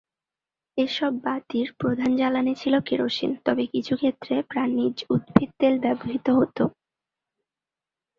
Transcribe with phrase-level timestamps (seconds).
[0.77, 6.57] এসব বাতির প্রধান জ্বালানী ছিল কেরোসিন তবে কিছু ক্ষেত্রে প্রাণীজ উদ্ভিদ তেল ব্যবহৃত হত।